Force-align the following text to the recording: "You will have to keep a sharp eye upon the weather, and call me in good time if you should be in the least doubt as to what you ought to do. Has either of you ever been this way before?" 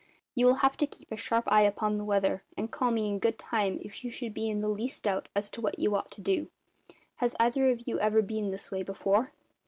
"You 0.33 0.47
will 0.47 0.55
have 0.65 0.77
to 0.77 0.87
keep 0.87 1.11
a 1.11 1.15
sharp 1.15 1.43
eye 1.45 1.61
upon 1.61 1.99
the 1.99 2.03
weather, 2.03 2.41
and 2.57 2.71
call 2.71 2.89
me 2.89 3.07
in 3.07 3.19
good 3.19 3.37
time 3.37 3.77
if 3.83 4.03
you 4.03 4.09
should 4.09 4.33
be 4.33 4.49
in 4.49 4.61
the 4.61 4.67
least 4.67 5.03
doubt 5.03 5.27
as 5.35 5.51
to 5.51 5.61
what 5.61 5.77
you 5.77 5.95
ought 5.95 6.09
to 6.13 6.21
do. 6.21 6.49
Has 7.17 7.35
either 7.39 7.69
of 7.69 7.87
you 7.87 7.99
ever 7.99 8.23
been 8.23 8.49
this 8.49 8.71
way 8.71 8.81
before?" 8.81 9.31